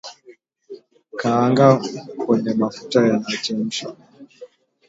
[1.19, 1.79] Kaanga
[2.19, 3.83] kwenye mafuta yanayochemka